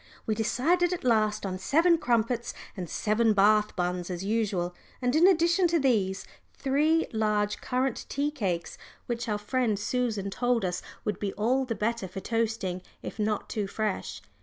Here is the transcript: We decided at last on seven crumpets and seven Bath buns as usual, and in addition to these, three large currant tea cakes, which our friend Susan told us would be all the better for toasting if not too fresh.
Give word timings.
We 0.25 0.33
decided 0.33 0.93
at 0.93 1.03
last 1.03 1.45
on 1.45 1.59
seven 1.59 1.99
crumpets 1.99 2.55
and 2.75 2.89
seven 2.89 3.33
Bath 3.33 3.75
buns 3.75 4.09
as 4.09 4.25
usual, 4.25 4.73
and 4.99 5.15
in 5.15 5.27
addition 5.27 5.67
to 5.67 5.79
these, 5.79 6.25
three 6.57 7.05
large 7.13 7.61
currant 7.61 8.07
tea 8.09 8.31
cakes, 8.31 8.79
which 9.05 9.29
our 9.29 9.37
friend 9.37 9.77
Susan 9.77 10.31
told 10.31 10.65
us 10.65 10.81
would 11.05 11.19
be 11.19 11.33
all 11.33 11.65
the 11.65 11.75
better 11.75 12.07
for 12.07 12.19
toasting 12.19 12.81
if 13.03 13.19
not 13.19 13.47
too 13.47 13.67
fresh. 13.67 14.23